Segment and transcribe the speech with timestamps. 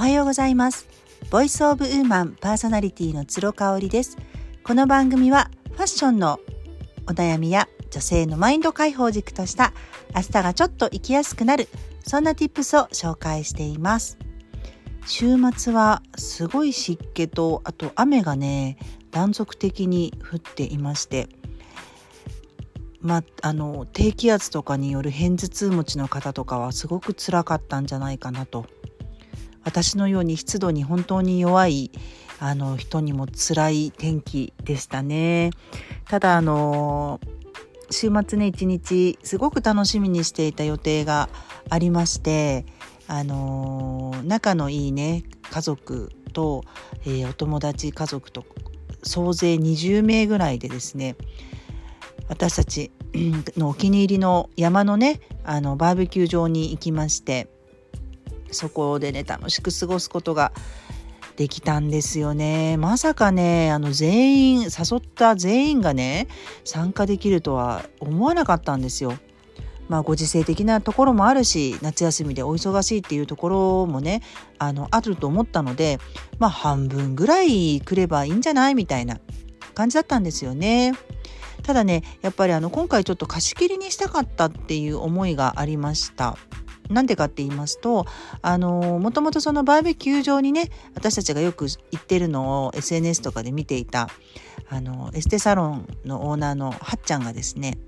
[0.00, 0.86] おはようございます。
[1.30, 4.16] ボイスオブウーマンパーソナリティの鶴香織です。
[4.64, 6.40] この番組はファッションの
[7.06, 9.74] お悩みや女性のマインド解放軸とした
[10.16, 11.68] 明日がちょっと生きやすくなる
[12.02, 14.16] そんな tips を紹介しています。
[15.04, 18.78] 週末はすごい湿気とあと雨がね
[19.10, 21.28] 断続的に降っていまして
[23.02, 28.64] まあの低気圧とかによる片頭痛持ちの方とかはすごく辛かったんじゃないかなと
[29.70, 31.92] 私のように湿度に本当に弱い
[32.40, 35.50] あの人にも辛い天気でしたね。
[36.08, 37.20] ただあの
[37.88, 41.28] 週末ね一日すごく楽しみにしていた予定が
[41.68, 42.66] ありまして
[43.06, 46.64] あの仲のいいね家族と、
[47.04, 48.44] えー、お友達家族と
[49.04, 51.16] 総勢20名ぐらいでですね
[52.28, 52.90] 私たち
[53.56, 57.48] のお気に入りの山のねあのバーベキュー場に行きまして
[58.52, 60.52] そこでね楽しく過ごすことが
[61.36, 66.28] できたんですよねまさかねあの全員誘った全員がね
[66.64, 69.14] 参加できるとは思わなかったんですよ。
[69.88, 74.22] まあ、ご時世的なところもあるし夏休みでお忙しいっていうところもね
[74.60, 75.98] あのあると思ったので
[76.38, 79.18] まあ半分ぐらい来ればいいんじゃないみたいな
[79.74, 80.92] 感じだったんですよね。
[81.64, 86.36] ただねやっぱりあの今回ちょっと貸し切りにしたかったっていう思いがありました。
[86.90, 88.06] なんでかって言いますと、
[88.42, 94.08] あのもともとそのバーベキュー場にね、私たちがよく行ってるのを SNS とかで見ていた、
[94.68, 97.78] あのエステサロンのオーナーのはっちゃんがですね、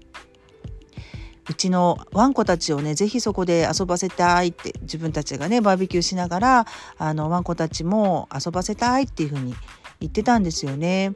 [1.48, 6.66] うちのワンコたちをね、ぜひそこで遊ばせたいって、自分たちがね、バーベキューしながら、
[6.98, 9.54] あの、ワンコたちも遊ばせたいっていうふうに
[9.98, 11.12] 言ってたんですよね。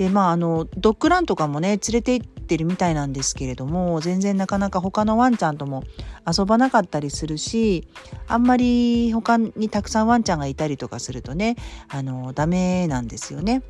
[0.00, 5.84] でまああのドッグランとかもね連れて行っててるみたいなんですけれども全然なかなか他のワンちゃんとも
[6.26, 7.86] 遊ばなかったりするし
[8.26, 11.54] あんまり他にたくさんワンちゃんがいたりとかするとね
[11.88, 13.62] あのダメなんですよね。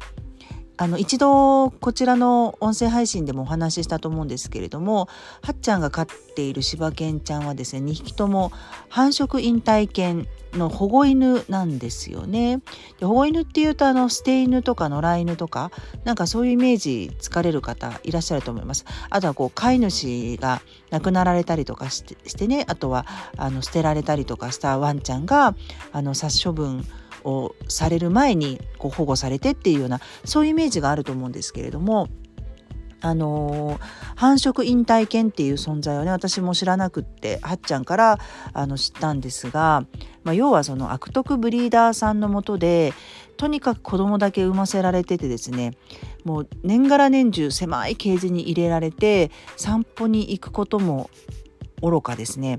[0.81, 5.11] あの一度こちらの音声配信でもお話ししたと思うんですけれども
[5.43, 8.51] はっちゃんが飼っている柴犬ちゃんはですね2匹とも
[8.89, 12.63] 繁殖引退犬の保護犬なんですよね。
[12.99, 15.71] で保護犬っていうとあの捨て犬とか野良犬とか
[16.05, 18.87] なんかそういうイメージつかれる方いらっしゃると思います。
[19.11, 23.05] あとはこう飼い主が亡くなられたりとかしてしてねあとは
[23.37, 25.55] あの捨てられたりとかしたワンちゃんが
[25.93, 26.87] あの殺処分
[27.25, 32.09] をされる前にこう保護されてっていうようなそういうイメージがあると思うんですけれども
[33.03, 33.81] あのー、
[34.17, 38.19] 繁殖引退犬っていう存在をね私も知らなくってはっちゃんから
[38.53, 39.87] あの知ったんですが、
[40.23, 42.93] まあ、要はその悪徳ブリーダーさんのもとで
[43.37, 45.73] とにかく子供だけ産ませられててですね
[46.25, 51.09] もう年がら年中狭いケージに入れられて散歩に行くことも
[51.81, 52.59] 愚かですね。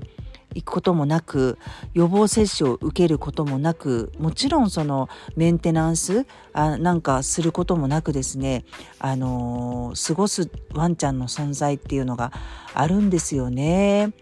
[0.54, 1.58] 行くこともなく
[1.94, 8.64] 予防接種を受けることもなくもちろんそのメンテナンスあなんかすることもなくですね
[8.98, 12.32] あのー、過ごすワンちゃんの存在っていうのが
[12.74, 14.12] あるんですよね。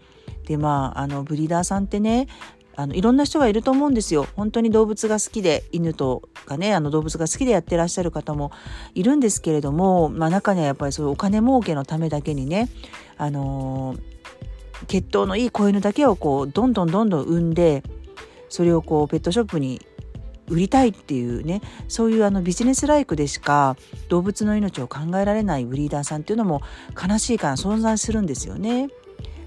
[0.45, 2.27] でまああのブリーダーさんってね
[2.75, 4.27] あのいろんな人がいると思うんですよ。
[4.35, 8.51] 本当に動物が好きで犬とかねあの動物が好きでやってらっしゃる方も
[8.95, 12.69] いるんですけれども、まあ、中にはやっぱりそういうお金儲けのためだけにね
[13.17, 14.10] あのー
[14.87, 17.83] 血統のいい子犬だけをこうどんどんどんどん産んで
[18.49, 19.81] それをこうペットショップに
[20.49, 23.77] 売りたいっていうねそういうあのビジネスライクでしか
[24.09, 26.61] 動物の命を考えられないブリーダーさんっていうのも
[27.01, 28.89] 悲しいから存在するんですよね。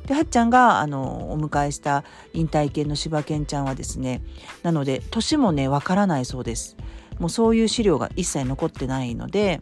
[0.07, 4.23] ではっちゃんがあのお迎えした引退犬の柴犬ちゃんはですね
[4.63, 6.77] なので年もねわからないそうです。
[7.19, 9.61] もうそういう資料が一切残ってないので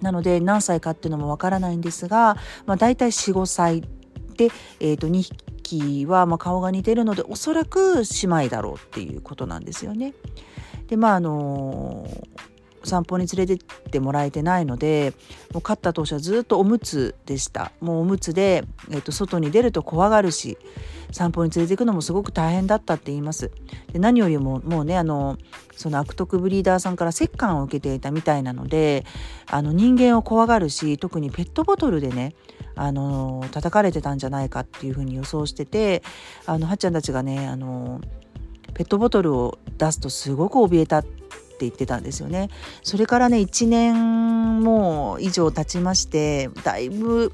[0.00, 3.82] なので何歳かっていうのもわからないんですが、まあ、大体45歳
[4.32, 4.48] で、
[4.80, 5.22] えー、と2
[5.62, 10.14] 匹はま顔が似てるのでおそらく姉妹だろうっていうことなんですよね。
[10.88, 12.06] でまああの
[12.84, 15.14] 散歩に連れてってもらえてないので
[15.52, 20.58] もう飼った当初はずっとおむつでしたもうおむつで、えー、と外に出ると怖がるし
[21.12, 23.50] 散歩に連れて行くのもすごく大変だったって言います。
[23.92, 25.38] で何よりももうねあの
[25.76, 29.04] その悪徳ブリーダーさんから折檻を受けていたみたいなので
[29.46, 32.34] あの人間を怖がるし特にペットボトルでね
[32.74, 36.02] あの叩かれてたんじゃないかっていうふうに予想してて
[36.46, 38.00] あのはっちゃんたちがねあの
[38.74, 41.21] ペットボトルを出すとすごく怯えたって
[41.64, 42.48] 言ってたんですよね。
[42.82, 47.32] それからね1年も以上経ちましてだいぶ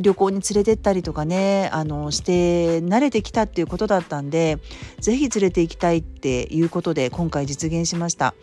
[0.00, 4.58] 旅行に連れてったりとかねあのして慣れてきたっていうことだったんで
[5.00, 8.34] 是非連れて行きたいっていうことで今回実現しました。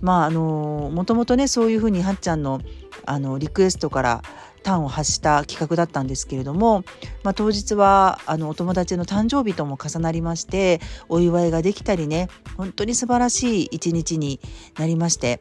[0.00, 2.60] まああのもともとねそういうふうにはっちゃんの
[3.06, 4.22] あのリクエストから
[4.64, 6.84] 端を発した企画だったんですけれども、
[7.22, 14.40] まあ、当日はあのお友達の誕生日とも重なりましてお祝いができたりね本当に素晴らしい一日に
[14.78, 15.40] なりまして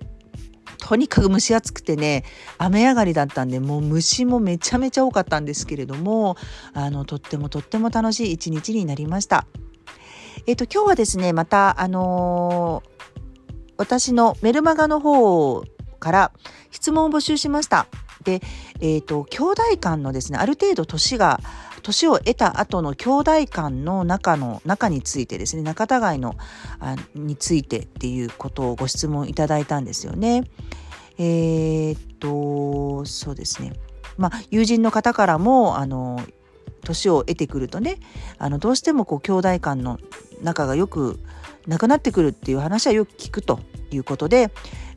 [0.80, 2.26] とにかく蒸し暑くてね
[2.58, 6.36] 雨上がりだったんでもう虫もめちゃめちゃ多かったんですけれども
[6.74, 9.48] あのとってもとっても楽しい一日になりました。
[10.46, 15.64] えっ、と今日はですねまたあのー、私のメルマガの方
[16.00, 16.32] から
[16.70, 17.88] 質問を募集しました。
[18.24, 18.42] で、
[18.84, 21.40] えっ、ー、と兄弟間のですねある程度年が
[21.82, 26.36] 年を得た後の兄弟間の中の中についてですね仲違いの
[26.80, 30.44] あについてっていうことをご質問いただいたんですよね。
[31.18, 33.74] えー、っとそうですね
[34.18, 36.22] まあ友人の方からもあの
[36.84, 38.00] 年を得てくるとね
[38.38, 40.00] あのどうしてもこう兄弟間の
[40.42, 41.20] 仲がよく
[41.68, 44.52] なくなってくるっていう話はよく聞くということで、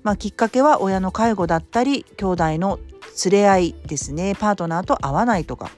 [0.07, 2.79] まあ、きっかけは親の介護だったり兄弟の
[3.25, 4.37] 連れ合いですね。
[4.39, 5.73] パートナーと会わないとか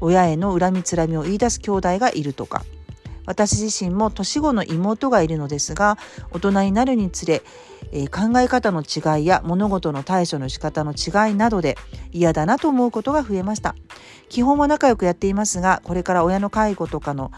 [0.00, 2.64] 親への恨みつらみを言い出す兄弟がいるとか。
[3.26, 5.98] 私自身も年子の妹がいるのですが
[6.30, 7.42] 大人になるにつれ、
[7.92, 11.76] えー、考え方の違いや物事の対処の仕方の違いなどで
[12.10, 13.74] 嫌だなと思うことが増えました。
[14.30, 17.32] 基本は仲良くやっていますがこれから親の介護とかの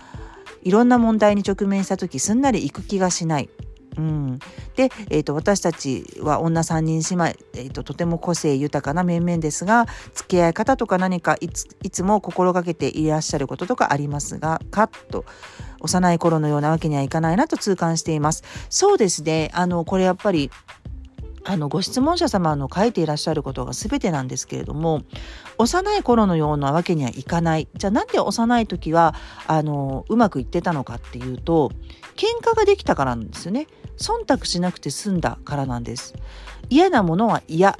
[0.63, 3.51] いろんな問題に直面した時すんなり行く気がしない。
[3.99, 4.39] うん、
[4.77, 15.25] で、えーと、私たちは女3人姉妹、えーと、とても個性豊かな面々ですが付き合い方とか何かいついつも心がけていらっしゃることとかありますがかと
[15.81, 18.45] 幼い頃のようなわけにはいかないなと痛感しています。
[18.69, 20.51] そうですねあのこれやっぱり
[21.49, 25.03] あのご質問者様の書いていらっしゃることが全てなんですけれども
[25.59, 27.69] 幼い頃のようなわけにはいかない。
[27.75, 29.15] じゃあなんで幼い時は
[29.47, 31.71] あのうまくいってたのかっていうと
[32.17, 33.69] 喧嘩ができたからなんですよね。
[33.97, 36.15] 忖度しなくて済んだからなんです。
[36.69, 37.75] 嫌なものは嫌っ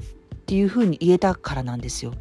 [0.47, 2.15] ていうふうに言えたからなんですよ。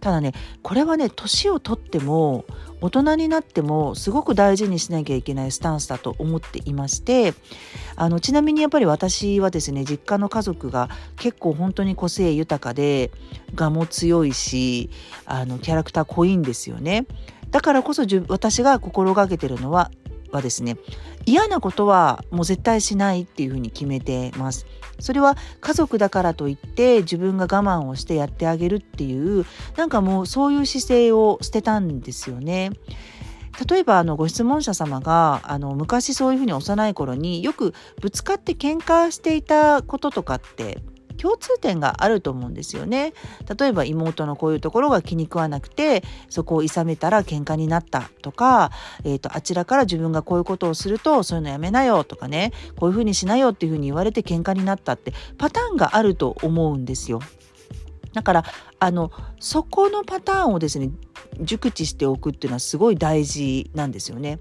[0.00, 0.32] ただね
[0.62, 2.44] これはね年をとっても
[2.80, 7.34] 大人になってもすごく大事にしなきゃいけないスタンスだと思っていまして
[7.96, 13.10] あのちなみにやっぱり私はですね実家の家族が結構本当に個性豊かで
[13.58, 14.90] 我も強いし
[15.26, 17.06] あのキャラクター濃いんですよね。
[17.50, 19.90] だからこそ私が心がけてるのは
[20.30, 20.76] はですね
[21.26, 24.66] 嫌なことはもう絶対しないっていうふうに決めてます。
[25.00, 29.44] それは家族だからといって自分が我慢をしてやってあげるっていう
[29.76, 32.70] なんかもうそういう姿勢を捨てたんですよね。
[33.68, 40.78] 例えばあのご質問者様があの昔そういうふうに幼い頃によくぶつかって喧嘩していたこととかって
[41.20, 43.12] 共通点があると思うんですよね。
[43.58, 48.70] 例えば妹のこういうところが気に食わなくてそこを諌めたら喧嘩になったとか、
[49.04, 57.20] えーと、あちらから自分がこういうことをするとそういうのやめなよとかねこういうふうにしなよっていうふうに言われて喧嘩になったってパターンがあると思うんですよ。
[58.14, 58.44] だから
[58.78, 60.90] あのそこのパターンをですね
[61.40, 64.40] 熟知しておくっていうのはすごい大事なんですよね。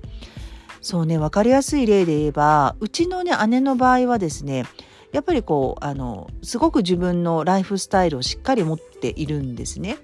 [0.81, 4.63] そうね分かりやすい例で言えばうちのね姉の場合はですね
[5.11, 9.97] やっぱりこうあのすごく自分のライフスタイルをしっかり持っているんですね。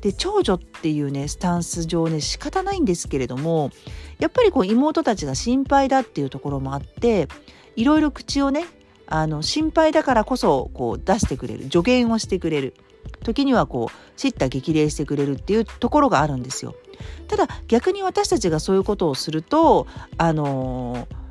[0.00, 3.70] で長女っていうねスタンス上ね仕方ないんですけれども
[4.18, 7.28] やっぱりこう妹たちが心配だっていうところもあって
[7.76, 8.66] いろいろ口をね
[9.06, 12.74] あの心配だからこそこう出してくれる助言をしてくれる
[13.24, 16.74] 時にはこう叱咤激励してくれるっていうところがあるんですよ。
[17.26, 19.86] ただ逆に私たちがそういうことをすると
[20.18, 21.22] あのー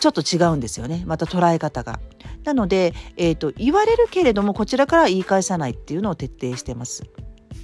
[0.00, 2.00] ちょっと違うんですよねまた捉え方が。
[2.44, 7.04] なので、えーと、言われるけれどもこちらから言い返さないっていうのを徹底してます。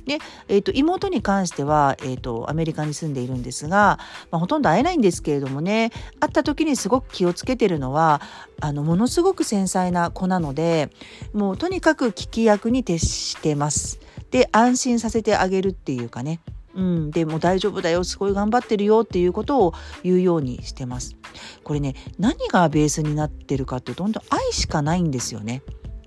[0.07, 0.19] で、
[0.49, 3.99] えーと、妹に関しては、えーと、アメリカに住んでいるんですが、
[4.31, 5.91] まあ、ほとんど会えないんですけれどもね
[6.21, 8.23] 会った時にすごく気をつけてるのは
[8.61, 10.91] あのものすごく繊細な子なので
[11.33, 13.99] もうとにかく聞き役に徹してます。
[14.31, 16.41] で安心させてあげるっていうかね
[16.77, 21.17] うん、でも大丈夫だよすごい頑張ってるよっていうことを言うようにしてます。
[21.65, 25.63] これね何がベースになってるかってどんどん愛しかないんですよね。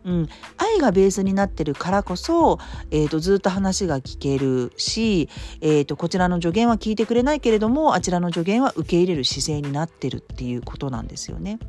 [0.06, 2.58] うん、愛がベースになってるからこそ、
[2.90, 5.30] えーと、ずっと話が聞けるし、
[5.62, 11.60] えーと、こちらの助言は聞いてくれないけれどもあちらの助言は受け入れる姿勢になってるっていうことなんですよね。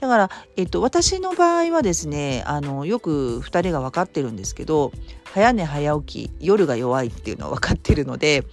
[0.00, 4.90] だから、えっと、私の場合はですねあのよく2人が分かってるんですけど
[5.32, 8.44] 早寝早起き夜が弱いっていうのは分かってるので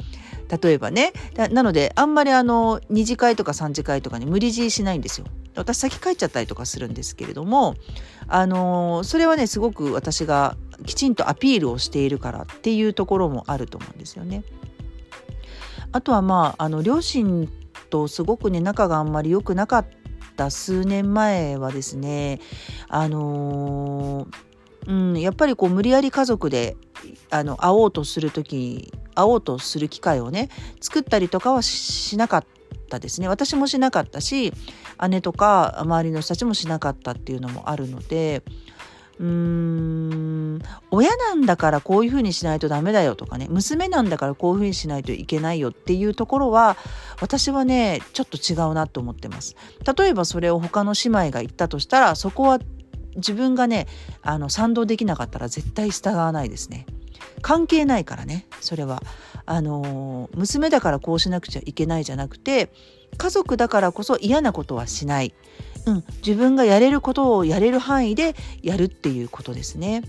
[0.61, 1.11] 例えばね
[1.51, 5.27] なのであんまりあの2次会とか3次会とかに無理強いしないんですよ。
[5.55, 7.75] 私先帰っちゃったりとかするんですけれども
[8.27, 10.55] あのそれはねすごく私が
[10.85, 14.43] きちんとアピールをしているからっていうところもあると思うんですよね。
[15.91, 17.49] あとはまああの両親
[17.89, 19.87] とすごくね仲があんまり良くなかっ
[20.37, 22.39] た数年前はですね
[22.87, 24.48] あのー
[24.87, 26.75] うん、やっぱりこう無理やり家族で
[27.29, 30.49] あの会おうとする時会おうとする機会をね
[30.81, 32.45] 作ったりとかはしなかっ
[32.89, 33.27] たですね。
[33.27, 34.53] 私もしなかったし
[35.09, 38.41] 姉とか周りの人たちもしなかったっていうのもあるので
[39.19, 40.59] うーん
[40.91, 46.77] 親なんだからこういうふうにしないとダメだよとかね娘なんだからこういうふうにしないといけないよっていうところは
[47.21, 49.55] 私はねちょっと違うなと思ってます。
[49.97, 52.59] 例えばそれを他の姉妹が言ったとしたらそこは
[53.19, 53.87] 自分がね
[54.21, 56.85] あの賛同できなかったら絶対従わないですね。
[57.41, 59.01] 関係ないからねそれは。
[59.45, 62.69] あの娘だからこうしなくちゃいけないじゃなくて
[63.17, 65.33] 家族だからこそ嫌なことはしない、
[65.87, 70.03] うん、自分がやれることをやれる範囲でやるっていうことですね。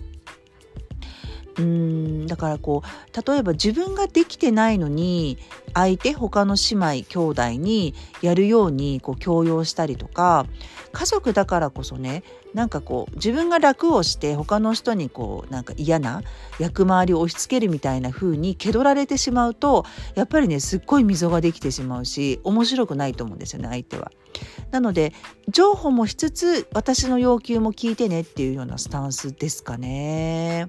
[1.59, 5.38] うんだからこう例えば自分ができてないのに
[5.75, 10.47] 相手他の姉妹兄弟にやるようにこう強要したりとか
[10.92, 12.23] 家族だからこそね
[12.54, 16.23] なんかこう自分が楽をして他の人にこうなんか嫌な
[16.59, 24.11] 役回りを押し付けるみたいな風に蹴取られてしまうとやっぱりねすっごい溝ができてしまうし面白くないと思うんですよね相手は。
[24.71, 25.12] なので
[25.49, 30.69] 情報もしつつ私の要求も聞いてねっていうようなスタンスですかね。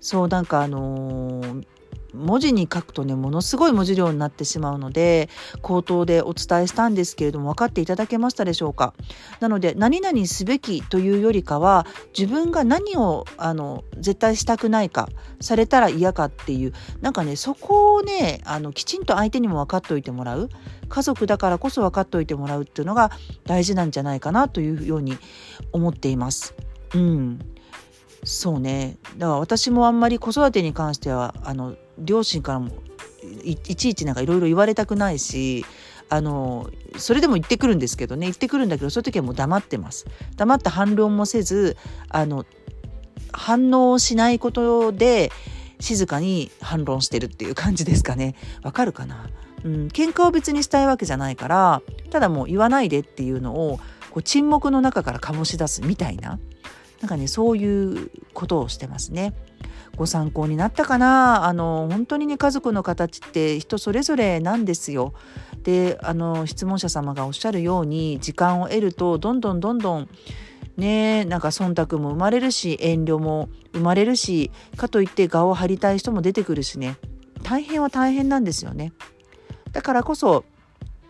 [0.00, 1.66] そうなんかあのー
[2.12, 5.28] 文字に書くとねものすごい文字量になってしまうので
[5.62, 8.94] 口頭でお伝えしたんですけれども分かっていただけましたでしょうか？
[9.38, 11.86] なので何々すべきというよりかは
[12.18, 15.08] 自分が何をあの絶対したくないか
[15.40, 20.48] されたら嫌かっていうなんかねそこをねあのきちんと相手にも分かっておいてもらう
[20.88, 23.12] 家族だからこそ分かっておいてもらうっていうのが
[23.44, 25.16] 大事なんじゃないかなというように
[25.70, 26.56] 思っています。
[26.92, 27.38] うん
[28.22, 28.98] そうね。
[29.16, 32.70] だから私もあんまり子育てに関してはあの両親からも
[33.44, 35.64] いちいちなんかいろいろ言われたくないし
[36.08, 38.26] あのそれでも言ってくるんですけどね。
[38.26, 40.06] 言ってくるんだけどそういう時はもう黙ってます。
[40.36, 41.76] 黙って反論もせず
[42.08, 42.44] あの
[43.32, 45.30] 反応しないことで
[45.78, 48.34] 静かに反論してるっていう感じですかね。
[48.62, 49.30] わかるかな？
[49.64, 53.78] うん、喧嘩を別にしたいわけじゃないからただもう言わないでっていうのを
[54.10, 56.38] こう沈黙の中から醸し出すみたいな。
[57.00, 59.34] なんかねそういうことをしてますね。
[59.96, 61.44] ご参考になったかな？
[61.46, 65.12] あの本当にね家族の形って人それぞれなんですよ。
[65.62, 70.08] であの質問者様がおっしゃるように時間を得るとどんどんどんどん
[70.76, 76.96] ねなんか忖度も生まれるし遠慮も生まれるしかといって我を張りたい人も出てくるしね
[77.42, 78.92] 大変は大変なんですよね。
[79.72, 80.44] だからこそ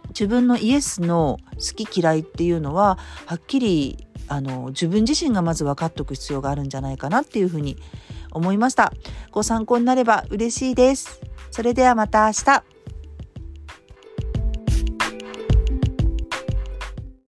[0.09, 7.77] 自分のイエスの好き嫌いっていうのははっきりあの自分自身がまず分かっておく必要があるんじゃないかなっていうふうに
[8.31, 8.93] 思いました。
[9.33, 11.21] ご参考になれば嬉しいです。
[11.51, 12.70] それではまた明日。